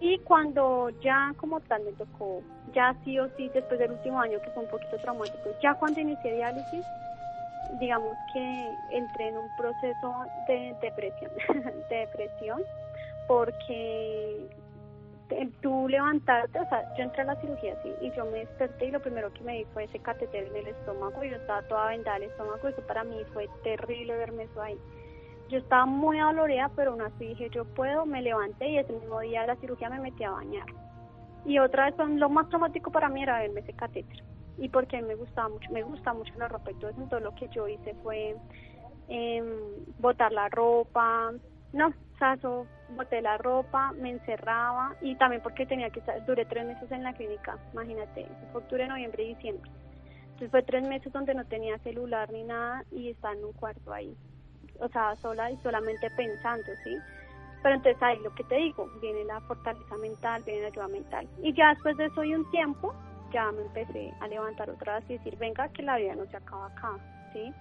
[0.00, 2.40] Y cuando ya como tal me tocó,
[2.72, 6.00] ya sí o sí, después del último año que fue un poquito traumático, ya cuando
[6.00, 6.86] inicié diálisis,
[7.80, 11.30] digamos que entré en un proceso de depresión,
[11.90, 12.62] de depresión,
[13.26, 14.48] porque
[15.60, 18.90] tú levantarte, o sea, yo entré a la cirugía sí, y yo me desperté y
[18.90, 21.88] lo primero que me di fue ese catéter en el estómago y yo estaba toda
[21.88, 24.78] vendada el estómago, eso para mí fue terrible verme eso ahí.
[25.48, 29.20] Yo estaba muy dolorida, pero aún así dije, yo puedo, me levanté y ese mismo
[29.20, 30.66] día de la cirugía me metí a bañar.
[31.46, 34.22] Y otra vez, lo más traumático para mí era verme ese catéter.
[34.58, 37.34] Y porque me gustaba mucho, me gusta mucho la ropa y todo eso, entonces lo
[37.34, 38.36] que yo hice fue
[39.08, 39.42] eh,
[39.98, 41.32] botar la ropa,
[41.72, 42.36] no, o sea,
[42.96, 47.04] boté la ropa, me encerraba y también porque tenía que estar, duré tres meses en
[47.04, 49.70] la clínica, imagínate, fue octubre, noviembre y diciembre.
[50.24, 53.92] Entonces fue tres meses donde no tenía celular ni nada y estaba en un cuarto
[53.92, 54.16] ahí
[54.80, 56.96] o sea, sola y solamente pensando, ¿sí?
[57.62, 61.28] Pero entonces ahí lo que te digo, viene la fortaleza mental, viene la ayuda mental.
[61.42, 62.94] Y ya después de eso y un tiempo,
[63.32, 66.36] ya me empecé a levantar otra vez y decir, venga, que la vida no se
[66.36, 66.92] acaba acá,
[67.32, 67.52] ¿sí?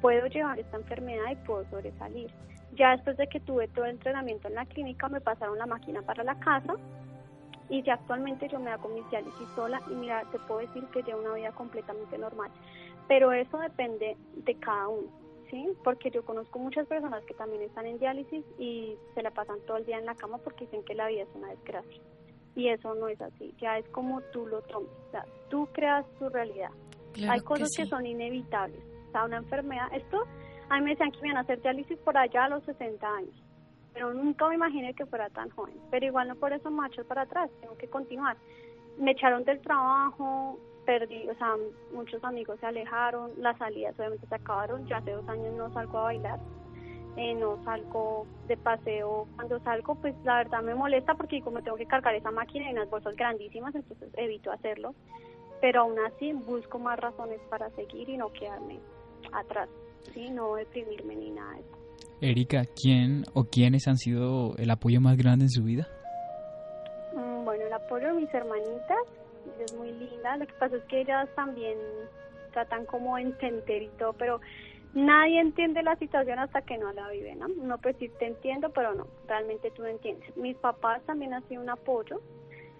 [0.00, 2.30] Puedo llevar esta enfermedad y puedo sobresalir.
[2.74, 6.02] Ya después de que tuve todo el entrenamiento en la clínica, me pasaron la máquina
[6.02, 6.74] para la casa
[7.68, 11.02] y ya actualmente yo me hago mis diálisis sola y mira, te puedo decir que
[11.02, 12.50] llevo una vida completamente normal.
[13.08, 15.08] Pero eso depende de cada uno,
[15.50, 15.68] ¿sí?
[15.82, 19.78] Porque yo conozco muchas personas que también están en diálisis y se la pasan todo
[19.78, 22.02] el día en la cama porque dicen que la vida es una desgracia.
[22.54, 26.06] Y eso no es así, ya es como tú lo tomes, o sea, tú creas
[26.18, 26.70] tu realidad.
[27.28, 30.24] Hay cosas que, son inevitables, o sea, una enfermedad, esto,
[30.68, 33.06] a mí me decían que me iban a hacer diálisis por allá a los 60
[33.06, 33.42] años,
[33.92, 37.22] pero nunca me imaginé que fuera tan joven, pero igual no por eso marcho para
[37.22, 38.36] atrás, tengo que continuar.
[38.98, 41.54] Me echaron del trabajo, perdí, o sea,
[41.92, 45.98] muchos amigos se alejaron, las salidas obviamente se acabaron, ya hace dos años no salgo
[45.98, 46.40] a bailar,
[47.16, 51.76] eh, no salgo de paseo, cuando salgo pues la verdad me molesta porque como tengo
[51.76, 54.94] que cargar esa máquina y unas bolsas grandísimas, entonces evito hacerlo,
[55.60, 58.78] pero aún así busco más razones para seguir y no quedarme
[59.32, 59.68] atrás,
[60.12, 60.30] ¿sí?
[60.30, 61.76] no deprimirme ni nada de eso.
[62.20, 65.86] Erika, ¿quién o quiénes han sido el apoyo más grande en su vida?
[67.14, 68.98] Mm, bueno, el apoyo de mis hermanitas,
[69.60, 70.36] es muy linda.
[70.36, 71.76] Lo que pasa es que ellas también
[72.52, 74.40] tratan como de entender y todo, pero
[74.94, 77.48] nadie entiende la situación hasta que no la vive, ¿no?
[77.48, 80.34] No, pues sí te entiendo, pero no, realmente tú no entiendes.
[80.36, 82.20] Mis papás también han sido un apoyo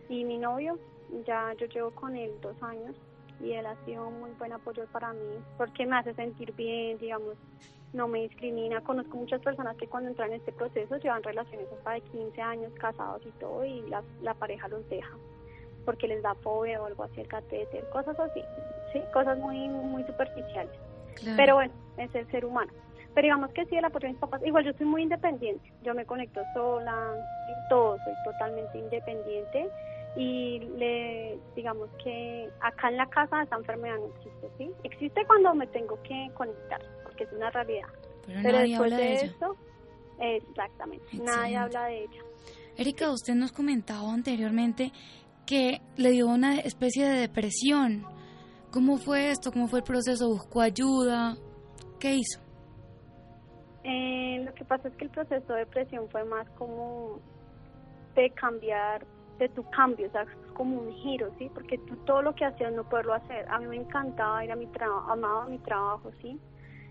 [0.09, 0.79] y mi novio,
[1.27, 2.97] ya yo llevo con él dos años
[3.41, 6.99] y él ha sido un muy buen apoyo para mí porque me hace sentir bien,
[6.99, 7.35] digamos,
[7.93, 8.81] no me discrimina.
[8.83, 12.73] Conozco muchas personas que cuando entran en este proceso llevan relaciones hasta de 15 años
[12.75, 15.17] casados y todo y la, la pareja los deja
[15.87, 18.43] porque les da fobia o algo así el catéter, cosas así,
[18.93, 20.75] sí, cosas muy muy superficiales.
[21.37, 22.71] Pero bueno, es el ser humano.
[23.15, 25.95] Pero digamos que sí, el apoyo de mis papás, igual yo soy muy independiente, yo
[25.95, 27.15] me conecto sola
[27.49, 29.71] y todo, soy totalmente independiente
[30.17, 34.71] y le digamos que acá en la casa esta enfermedad no existe, ¿sí?
[34.83, 37.89] Existe cuando me tengo que conectar, porque es una realidad.
[38.27, 39.57] Pero, después de, eso,
[40.19, 42.23] exactamente, nadie habla de ella.
[42.77, 44.93] Erika, usted nos comentaba anteriormente
[45.47, 48.05] que le dio una especie de depresión.
[48.71, 49.53] ¿Cómo fue esto?
[49.53, 50.29] ¿Cómo fue el proceso?
[50.29, 51.37] ¿Buscó ayuda?
[51.99, 52.41] ¿Qué hizo?
[53.85, 57.21] Eh, lo que pasa es que el proceso de depresión fue más como
[58.17, 59.07] de cambiar,
[59.39, 61.51] de tu cambio, o sea, como un giro, ¿sí?
[61.53, 63.47] Porque tú todo lo que hacías no poderlo hacer.
[63.51, 66.41] A mí me encantaba ir a mi trabajo, amaba mi trabajo, ¿sí?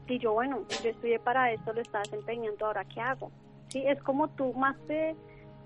[0.07, 3.31] Y yo, bueno, yo estudié para esto, lo estaba desempeñando, ahora qué hago,
[3.69, 3.83] ¿sí?
[3.87, 5.15] Es como tú, más de,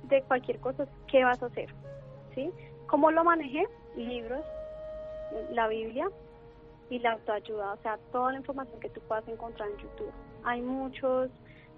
[0.03, 1.73] de cualquier cosa, ¿qué vas a hacer?
[2.33, 2.51] ¿Sí?
[2.87, 3.67] ¿Cómo lo manejé?
[3.95, 4.45] Libros,
[5.51, 6.09] la Biblia
[6.89, 10.11] y la autoayuda, o sea, toda la información que tú puedas encontrar en YouTube.
[10.43, 11.29] Hay muchos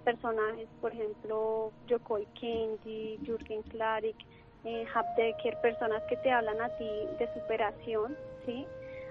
[0.04, 4.16] personajes, por ejemplo, Yokoi Kenji, Jürgen Klarik,
[4.64, 4.86] eh,
[5.18, 8.66] Decker, personas que te hablan a ti de superación, ¿sí?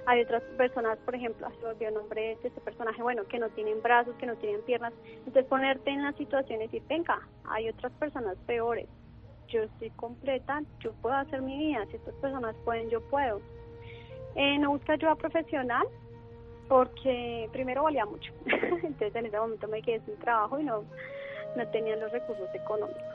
[0.07, 3.49] Hay otras personas, por ejemplo, se volvió el nombre de este personaje, bueno, que no
[3.51, 4.93] tienen brazos, que no tienen piernas.
[5.19, 8.89] Entonces ponerte en la situación y decir, venga, hay otras personas peores,
[9.49, 13.41] yo estoy completa, yo puedo hacer mi vida, si estas personas pueden, yo puedo.
[14.37, 15.87] Eh, no busca ayuda profesional
[16.69, 20.85] porque primero valía mucho, entonces en ese momento me quedé sin trabajo y no,
[21.57, 23.10] no tenía los recursos económicos.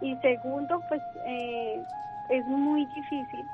[0.00, 1.82] Y segundo, pues eh,
[2.30, 3.46] es muy difícil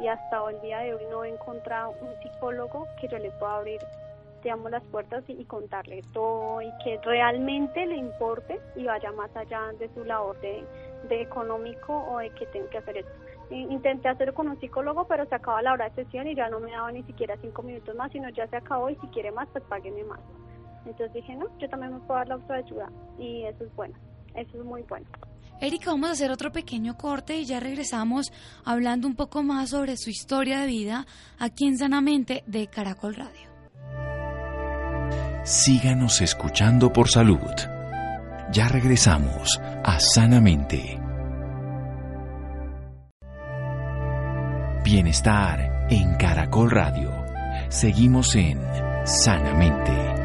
[0.00, 3.56] y hasta el día de hoy no he encontrado un psicólogo que yo le pueda
[3.56, 3.80] abrir
[4.42, 9.72] digamos las puertas y, contarle todo y que realmente le importe y vaya más allá
[9.78, 10.64] de su labor de,
[11.08, 13.12] de económico o de que tengo que hacer esto.
[13.50, 16.58] Intenté hacerlo con un psicólogo, pero se acaba la hora de sesión y ya no
[16.58, 19.46] me daba ni siquiera cinco minutos más, sino ya se acabó y si quiere más,
[19.52, 20.20] pues págueme más.
[20.86, 23.94] Entonces dije, no, yo también me puedo dar la autoayuda y eso es bueno,
[24.34, 25.06] eso es muy bueno.
[25.62, 28.32] Erika, vamos a hacer otro pequeño corte y ya regresamos
[28.64, 31.06] hablando un poco más sobre su historia de vida
[31.38, 33.48] aquí en Sanamente de Caracol Radio.
[35.44, 37.38] Síganos escuchando por salud.
[38.50, 40.98] Ya regresamos a Sanamente.
[44.84, 47.12] Bienestar en Caracol Radio.
[47.68, 48.60] Seguimos en
[49.04, 50.21] Sanamente.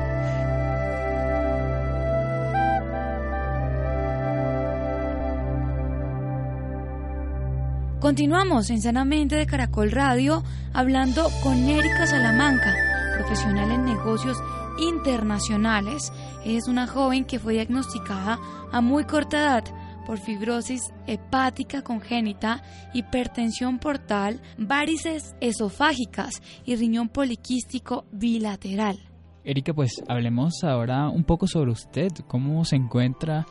[8.08, 10.42] Continuamos en Sanamente de Caracol Radio
[10.72, 12.74] hablando con Erika Salamanca,
[13.18, 14.38] profesional en negocios
[14.80, 16.14] internacionales.
[16.46, 18.40] es una joven que fue diagnosticada
[18.72, 19.64] a muy corta edad
[20.06, 29.00] por fibrosis hepática congénita, hipertensión portal, varices esofágicas y riñón poliquístico bilateral.
[29.44, 33.46] Erika, pues hablemos ahora un poco sobre usted, cómo se encuentra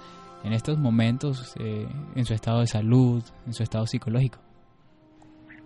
[0.45, 4.46] en estos momentos eh, en su estado de salud, en su estado psicológico.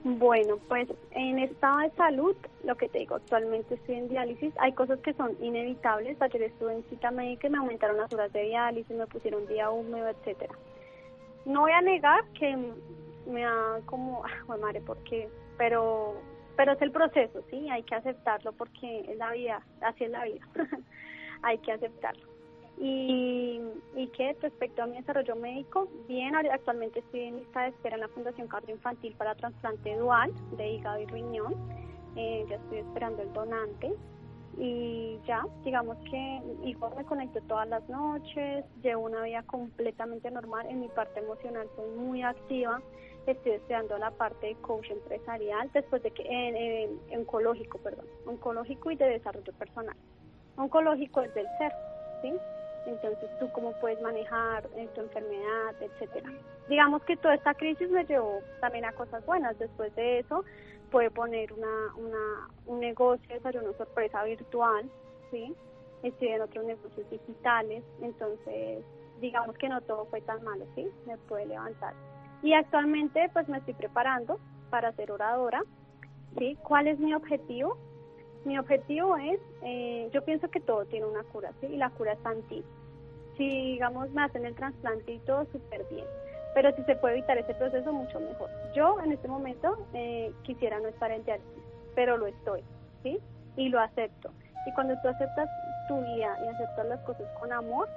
[0.03, 2.35] Bueno, pues en estado de salud,
[2.65, 4.55] lo que te digo, actualmente estoy en diálisis.
[4.59, 6.21] Hay cosas que son inevitables.
[6.23, 9.71] Ayer estuve en cita médica y me aumentaron las horas de diálisis, me pusieron día
[9.71, 10.55] húmedo, etcétera.
[11.45, 12.57] No voy a negar que
[13.27, 16.15] me da como, ah, madre, porque, pero,
[16.57, 20.25] pero es el proceso, sí, hay que aceptarlo porque es la vida, así es la
[20.25, 20.47] vida,
[21.43, 22.27] hay que aceptarlo.
[22.83, 23.61] Y,
[23.95, 28.01] y que respecto a mi desarrollo médico, bien, actualmente estoy en lista de espera en
[28.01, 31.55] la Fundación Infantil para trasplante dual de hígado y riñón.
[32.17, 33.95] Eh, ya estoy esperando el donante
[34.59, 40.67] y ya, digamos que igual me conecto todas las noches, llevo una vida completamente normal,
[40.69, 42.83] en mi parte emocional soy muy activa,
[43.27, 48.97] estoy estudiando la parte de coach empresarial, después de que, en oncológico, perdón, oncológico y
[48.97, 49.97] de desarrollo personal.
[50.57, 51.73] Oncológico es del ser,
[52.23, 52.33] ¿sí?
[52.87, 56.31] Entonces, tú cómo puedes manejar eh, tu enfermedad, etcétera.
[56.69, 59.59] Digamos que toda esta crisis me llevó también a cosas buenas.
[59.59, 60.45] Después de eso,
[60.91, 64.91] puede poner una, una, un negocio de desayuno sorpresa virtual,
[65.31, 65.55] ¿sí?
[66.03, 68.85] Estoy en otros negocios digitales, entonces
[69.21, 70.89] digamos que no todo fue tan malo, ¿sí?
[71.07, 71.95] Me puede levantar.
[72.43, 74.39] Y actualmente pues me estoy preparando
[74.71, 75.63] para ser oradora,
[76.39, 76.57] ¿sí?
[76.63, 77.77] ¿Cuál es mi objetivo?
[78.45, 81.67] Mi objetivo es, eh, yo pienso que todo tiene una cura, ¿sí?
[81.67, 82.65] Y la cura está en ti.
[83.37, 86.07] Si, digamos, me hacen el trasplante y todo, súper bien
[86.55, 88.51] pero si se puede evitar ese proceso, mucho mejor.
[88.75, 91.63] Yo en este momento eh, quisiera no estar en diálisis,
[91.95, 92.63] pero lo estoy,
[93.03, 93.19] ¿sí?
[93.57, 94.31] Y lo acepto.
[94.67, 95.49] Y cuando tú aceptas
[95.89, 97.89] tu vida y aceptas las cosas con amor,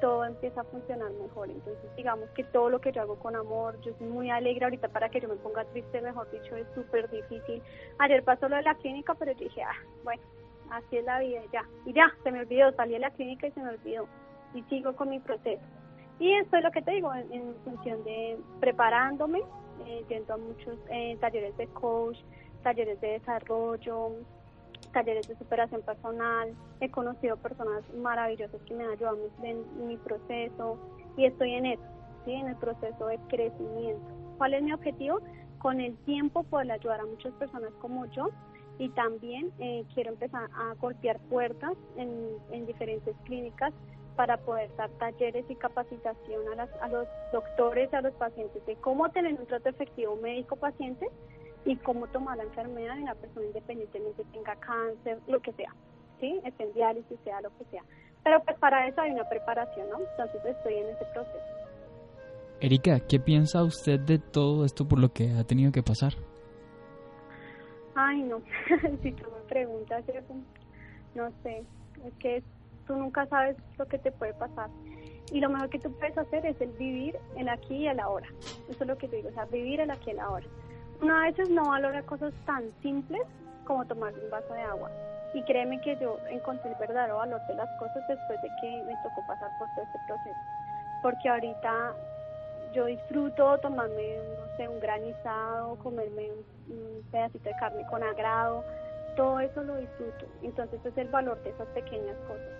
[0.00, 1.50] todo empieza a funcionar mejor.
[1.50, 4.88] Entonces, digamos que todo lo que yo hago con amor, yo soy muy alegre ahorita
[4.88, 7.62] para que yo me ponga triste, mejor dicho, es súper difícil.
[7.98, 10.22] Ayer pasó lo de la clínica, pero yo dije, ah, bueno,
[10.70, 11.64] así es la vida, ya.
[11.84, 14.06] Y ya, se me olvidó, salí de la clínica y se me olvidó.
[14.54, 15.62] Y sigo con mi proceso.
[16.18, 19.42] Y esto es lo que te digo, en, función de preparándome,
[19.86, 22.18] eh, yendo a muchos eh, talleres de coach,
[22.62, 24.12] talleres de desarrollo,
[24.96, 26.54] talleres de superación personal.
[26.80, 30.78] He conocido personas maravillosas que me han ayudado en mi proceso
[31.18, 31.82] y estoy en eso,
[32.24, 32.32] ¿sí?
[32.32, 34.06] en el proceso de crecimiento.
[34.38, 35.20] ¿Cuál es mi objetivo?
[35.58, 38.30] Con el tiempo poder ayudar a muchas personas como yo
[38.78, 42.10] y también eh, quiero empezar a golpear puertas en,
[42.50, 43.74] en diferentes clínicas
[44.16, 49.10] para poder dar talleres y capacitación a, a los doctores, a los pacientes de cómo
[49.10, 51.06] tener un trato efectivo médico-paciente
[51.66, 55.74] y cómo tomar la enfermedad en la persona independientemente tenga cáncer, lo que sea,
[56.20, 56.40] ¿sí?
[56.44, 57.82] Esté en diálisis, sea lo que sea.
[58.22, 59.98] Pero pues para eso hay una preparación, ¿no?
[59.98, 61.44] Entonces estoy en ese proceso.
[62.60, 66.14] Erika, ¿qué piensa usted de todo esto por lo que ha tenido que pasar?
[67.94, 68.40] Ay, no,
[69.02, 70.34] si tú me preguntas eso,
[71.14, 71.64] no sé,
[72.04, 72.42] es que
[72.86, 74.70] tú nunca sabes lo que te puede pasar.
[75.32, 78.28] Y lo mejor que tú puedes hacer es el vivir el aquí y el ahora.
[78.68, 80.46] Eso es lo que te digo, o sea, vivir el aquí y el ahora.
[81.00, 83.22] Uno a veces no valora cosas tan simples
[83.64, 84.90] como tomar un vaso de agua.
[85.34, 88.94] Y créeme que yo encontré el verdadero valor de las cosas después de que me
[89.02, 90.40] tocó pasar por todo este proceso.
[91.02, 91.94] Porque ahorita
[92.74, 96.30] yo disfruto tomarme, no sé, un granizado, comerme
[96.68, 98.64] un pedacito de carne con agrado,
[99.16, 100.26] todo eso lo disfruto.
[100.42, 102.56] Entonces es el valor de esas pequeñas cosas.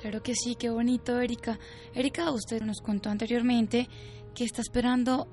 [0.00, 1.58] Claro que sí, qué bonito, Erika.
[1.94, 3.88] Erika, usted nos contó anteriormente
[4.34, 5.26] que está esperando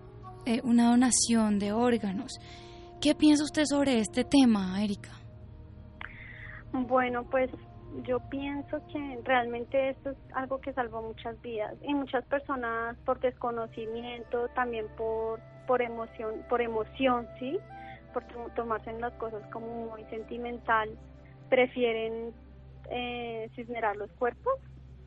[0.46, 2.40] eh, una donación de órganos.
[3.02, 5.12] ¿Qué piensa usted sobre este tema, Erika?
[6.72, 7.50] Bueno, pues
[8.04, 13.20] yo pienso que realmente esto es algo que salvó muchas vidas y muchas personas por
[13.20, 17.58] desconocimiento, también por por emoción, por emoción, sí,
[18.14, 18.24] por
[18.56, 20.90] tomarse las cosas como muy sentimental,
[21.50, 22.34] prefieren
[22.90, 24.56] eh, cisnerar los cuerpos,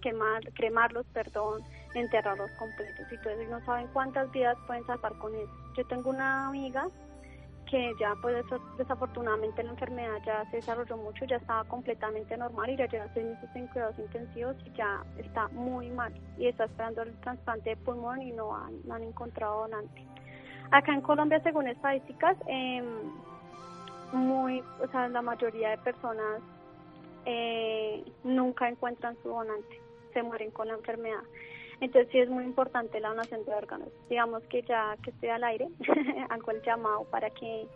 [0.01, 1.62] quemar, cremarlos, perdón,
[1.95, 5.53] enterrarlos completos y todo no saben cuántas vidas pueden salvar con eso.
[5.77, 6.89] Yo tengo una amiga
[7.71, 8.45] que ya pues
[8.79, 13.27] desafortunadamente la enfermedad ya se desarrolló mucho, ya estaba completamente normal y ya lleva seis
[13.27, 17.77] meses en cuidados intensivos y ya está muy mal y está esperando el trasplante de
[17.77, 20.05] pulmón y no han, no han encontrado donante.
[20.71, 22.83] Acá en Colombia, según estadísticas, eh,
[24.13, 26.40] muy, o sea, la mayoría de personas
[27.27, 29.81] eh, nunca encuentran su donante,
[30.13, 31.23] se mueren con la enfermedad.
[31.81, 33.88] Entonces sí es muy importante la donación de órganos.
[34.08, 35.68] Digamos que ya que estoy al aire,
[36.31, 37.66] hago el llamado para que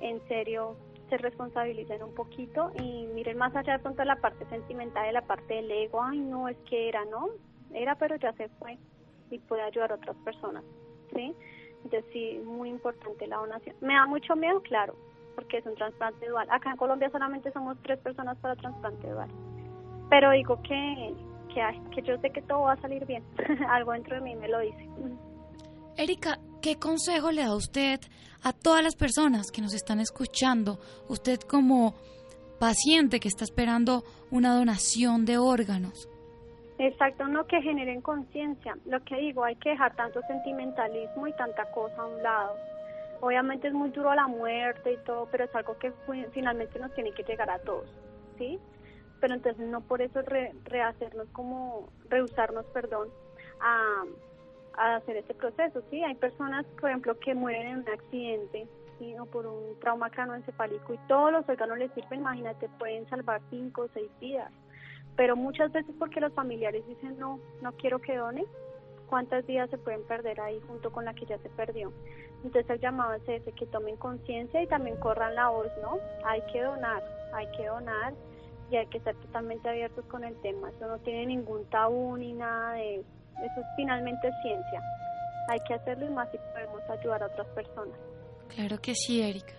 [0.00, 0.76] en serio
[1.08, 5.54] se responsabilicen un poquito y miren más allá de la parte sentimental de la parte
[5.54, 7.28] del ego, ay no, es que era, ¿no?
[7.72, 8.78] Era pero ya se fue
[9.30, 10.64] y puede ayudar a otras personas,
[11.14, 11.34] ¿sí?
[11.84, 13.76] Entonces sí, muy importante la donación.
[13.80, 14.94] Me da mucho miedo, claro,
[15.34, 16.48] porque es un trasplante dual.
[16.50, 19.30] Acá en Colombia solamente somos tres personas para trasplante dual.
[20.10, 21.14] Pero digo que,
[21.48, 21.62] que,
[21.94, 23.24] que yo sé que todo va a salir bien.
[23.68, 24.88] Algo dentro de mí me lo dice.
[25.96, 28.00] Erika, ¿qué consejo le da usted
[28.42, 30.78] a todas las personas que nos están escuchando?
[31.08, 31.94] Usted como
[32.58, 36.08] paciente que está esperando una donación de órganos.
[36.78, 38.76] Exacto, no que generen conciencia.
[38.86, 42.54] Lo que digo, hay que dejar tanto sentimentalismo y tanta cosa a un lado.
[43.20, 45.92] Obviamente es muy duro la muerte y todo, pero es algo que
[46.32, 47.88] finalmente nos tiene que llegar a todos,
[48.38, 48.60] ¿sí?
[49.20, 50.20] Pero entonces no por eso
[50.64, 53.08] rehacernos como, rehusarnos, perdón,
[53.60, 54.04] a,
[54.74, 56.02] a hacer este proceso, ¿sí?
[56.04, 59.18] Hay personas, por ejemplo, que mueren en un accidente, ¿sí?
[59.18, 63.82] O por un trauma cranoencefálico y todos los órganos les sirven, imagínate, pueden salvar cinco
[63.82, 64.52] o seis vidas.
[65.16, 68.46] Pero muchas veces porque los familiares dicen, no, no quiero que done,
[69.08, 71.92] ¿cuántas vidas se pueden perder ahí junto con la que ya se perdió?
[72.44, 75.98] Entonces el llamado es ese, que tomen conciencia y también corran la voz, ¿no?
[76.24, 77.02] Hay que donar,
[77.32, 78.14] hay que donar
[78.70, 80.70] y hay que ser totalmente abiertos con el tema.
[80.70, 83.08] Eso no tiene ningún tabú ni nada de eso.
[83.42, 84.82] Eso finalmente ciencia.
[85.48, 87.98] Hay que hacerlo y más si podemos ayudar a otras personas.
[88.48, 89.54] Claro que sí, Erika.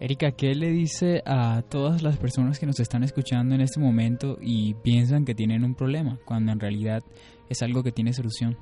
[0.00, 4.38] Erika, ¿qué le dice a todas las personas que nos están escuchando en este momento
[4.40, 7.02] y piensan que tienen un problema, cuando en realidad
[7.48, 8.56] es algo que tiene solución?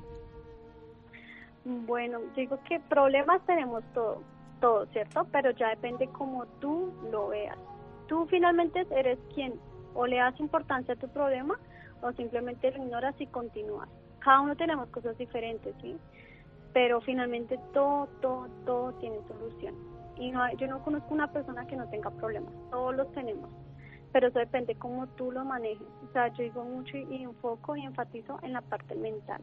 [1.63, 4.19] Bueno, digo que problemas tenemos todos,
[4.59, 5.25] todo, ¿cierto?
[5.31, 7.57] Pero ya depende cómo tú lo veas.
[8.09, 9.53] Tú finalmente eres quien
[9.93, 11.57] o le das importancia a tu problema
[12.01, 13.87] o simplemente lo ignoras y continúas.
[14.19, 15.97] Cada uno tenemos cosas diferentes, ¿sí?
[16.73, 19.75] Pero finalmente todo, todo, todo tiene solución
[20.19, 23.49] y no, yo no conozco una persona que no tenga problemas, todos los tenemos,
[24.11, 25.87] pero eso depende cómo tú lo manejes.
[26.07, 29.41] O sea, yo digo mucho y, enfoco y enfatizo en la parte mental.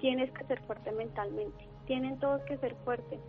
[0.00, 3.20] Tienes que ser fuerte mentalmente, tienen todos que ser fuertes,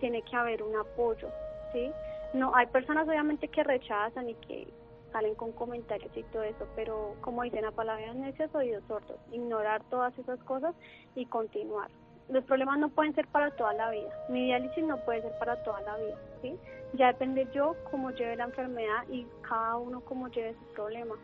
[0.00, 1.28] tiene que haber un apoyo,
[1.72, 1.92] ¿sí?
[2.34, 4.68] No, hay personas obviamente que rechazan y que
[5.12, 9.82] salen con comentarios y todo eso, pero como dicen a palabras necias, oídos sordos, ignorar
[9.84, 10.74] todas esas cosas
[11.14, 11.90] y continuar
[12.28, 14.10] los problemas no pueden ser para toda la vida.
[14.28, 16.58] Mi diálisis no puede ser para toda la vida, ¿sí?
[16.94, 21.14] Ya depende yo cómo lleve la enfermedad y cada uno cómo lleve su problema,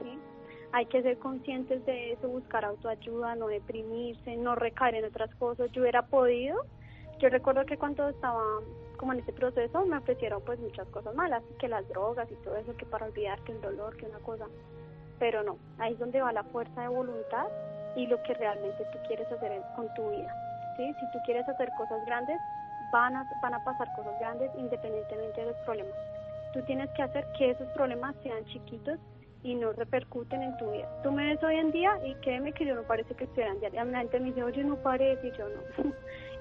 [0.00, 0.18] ¿sí?
[0.72, 5.70] Hay que ser conscientes de eso, buscar autoayuda, no deprimirse, no recaer en otras cosas.
[5.72, 6.64] Yo hubiera podido,
[7.20, 8.42] yo recuerdo que cuando estaba
[8.96, 12.56] como en ese proceso me ofrecieron pues muchas cosas malas, que las drogas y todo
[12.56, 14.46] eso, que para olvidar que el dolor, que una cosa.
[15.18, 17.46] Pero no, ahí es donde va la fuerza de voluntad
[17.96, 20.34] y lo que realmente tú quieres hacer con tu vida.
[20.76, 20.92] ¿sí?
[21.00, 22.38] Si tú quieres hacer cosas grandes,
[22.92, 25.94] van a, van a pasar cosas grandes independientemente de los problemas.
[26.52, 28.98] Tú tienes que hacer que esos problemas sean chiquitos
[29.42, 30.88] y no repercuten en tu vida.
[31.02, 33.84] Tú me ves hoy en día y créeme que yo no parece que estuvieran diario.
[33.84, 35.92] La gente me dice, oye, no parece, y yo no.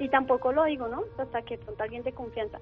[0.04, 1.04] y tampoco lo digo, ¿no?
[1.18, 2.60] Hasta que pronto alguien de confianza.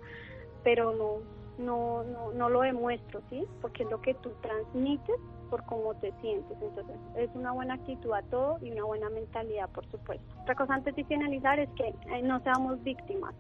[0.64, 1.20] Pero no,
[1.58, 3.46] no, no, no lo demuestro, ¿sí?
[3.62, 5.16] Porque es lo que tú transmites
[5.50, 6.58] por cómo te sientes.
[6.62, 10.26] Entonces, es una buena actitud a todo y una buena mentalidad, por supuesto.
[10.42, 13.36] Otra cosa antes de finalizar es que eh, no seamos víctimas.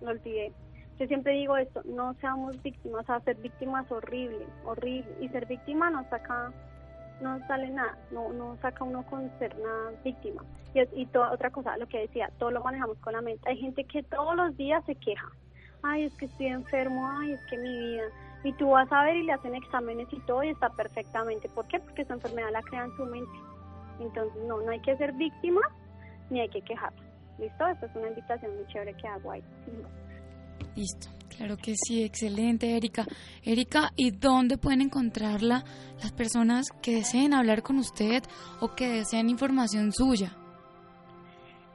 [0.00, 0.52] No olvidé.
[0.98, 5.10] Yo siempre digo esto, no seamos víctimas, o ser víctimas horrible, horrible.
[5.20, 6.52] Y ser víctima no saca,
[7.20, 10.44] no sale nada, no, no saca uno con ser una víctima.
[10.74, 13.48] Y, y toda, otra cosa, lo que decía, todo lo manejamos con la mente.
[13.48, 15.28] Hay gente que todos los días se queja.
[15.82, 18.04] Ay, es que estoy enfermo, ay, es que mi vida
[18.44, 21.48] y tú vas a ver y le hacen exámenes y todo y está perfectamente.
[21.48, 21.78] ¿Por qué?
[21.78, 23.38] Porque esa enfermedad la crea en su mente.
[23.98, 25.60] Entonces, no, no hay que ser víctima
[26.30, 26.92] ni hay que quejar.
[27.38, 27.66] ¿Listo?
[27.66, 29.44] Esta es una invitación muy chévere que hago ahí.
[30.74, 31.08] Listo.
[31.36, 33.06] Claro que sí, excelente, Erika.
[33.42, 35.64] Erika, ¿y dónde pueden encontrarla
[36.02, 38.22] las personas que deseen hablar con usted
[38.60, 40.36] o que deseen información suya?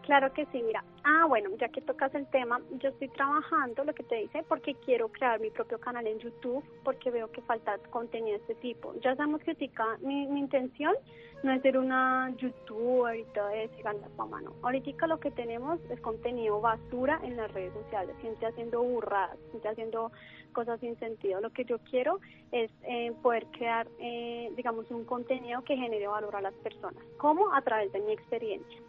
[0.05, 0.83] Claro que sí, mira.
[1.03, 4.75] Ah, bueno, ya que tocas el tema, yo estoy trabajando, lo que te dice, porque
[4.75, 8.93] quiero crear mi propio canal en YouTube, porque veo que falta contenido de este tipo.
[9.01, 9.55] Ya sabemos que
[10.01, 10.93] mi, mi intención
[11.41, 14.53] no es ser una youtuber y todo eso, ganar fama, no.
[14.61, 19.67] Ahorita lo que tenemos es contenido basura en las redes sociales, gente haciendo burradas, gente
[19.67, 20.11] haciendo
[20.53, 21.41] cosas sin sentido.
[21.41, 22.19] Lo que yo quiero
[22.51, 27.03] es eh, poder crear, eh, digamos, un contenido que genere valor a las personas.
[27.17, 27.51] ¿Cómo?
[27.55, 28.79] A través de mi experiencia.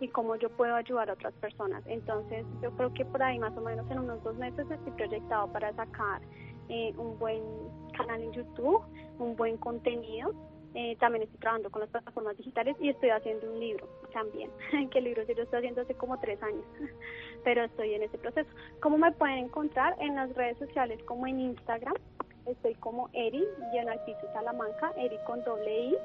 [0.00, 1.82] Y cómo yo puedo ayudar a otras personas.
[1.86, 5.52] Entonces, yo creo que por ahí más o menos en unos dos meses estoy proyectado
[5.52, 6.22] para sacar
[6.68, 7.42] eh, un buen
[7.96, 8.82] canal en YouTube,
[9.18, 10.32] un buen contenido.
[10.74, 14.50] Eh, también estoy trabajando con las plataformas digitales y estoy haciendo un libro también,
[14.90, 16.64] que el libro sí lo estoy haciendo hace como tres años,
[17.44, 18.48] pero estoy en ese proceso.
[18.80, 19.96] ¿Cómo me pueden encontrar?
[20.00, 21.94] En las redes sociales como en Instagram,
[22.46, 23.44] estoy como Eri,
[24.32, 25.96] Salamanca, Eri con doble I,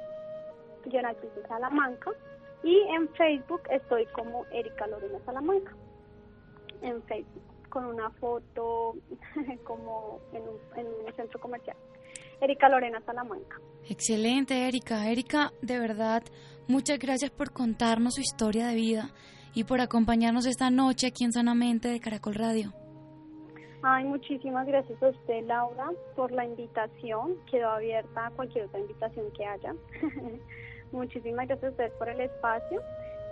[1.47, 2.11] Salamanca,
[2.63, 5.75] y en Facebook estoy como Erika Lorena Salamanca.
[6.81, 8.95] En Facebook, con una foto
[9.63, 11.77] como en un, en un centro comercial.
[12.41, 13.59] Erika Lorena Salamanca.
[13.89, 15.09] Excelente, Erika.
[15.09, 16.23] Erika, de verdad,
[16.67, 19.09] muchas gracias por contarnos su historia de vida
[19.53, 22.73] y por acompañarnos esta noche aquí en Sanamente de Caracol Radio.
[23.83, 27.37] Ay, muchísimas gracias a usted, Laura, por la invitación.
[27.49, 29.73] Quedó abierta a cualquier otra invitación que haya.
[30.91, 32.81] muchísimas gracias a usted por el espacio.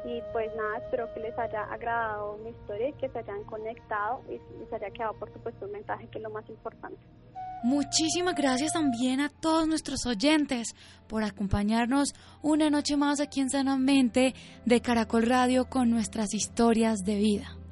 [0.06, 4.22] Y pues nada, espero que les haya agradado mi historia y que se hayan conectado
[4.30, 7.00] y les haya quedado, por supuesto, un mensaje que es lo más importante.
[7.64, 10.76] Muchísimas gracias también a todos nuestros oyentes
[11.08, 14.36] por acompañarnos una noche más aquí en Sanamente
[14.66, 17.65] de Caracol Radio con nuestras historias de vida.